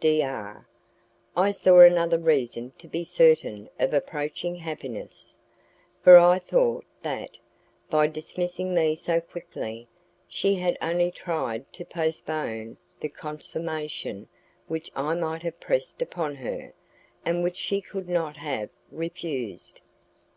[0.00, 0.64] D R,
[1.36, 5.36] I saw another reason to be certain of approaching happiness,
[6.04, 7.36] for I thought that,
[7.90, 9.88] by dismissing me so quickly,
[10.28, 14.28] she had only tried to postpone the consummation
[14.68, 16.74] which I might have pressed upon her,
[17.24, 19.80] and which she could not have refused.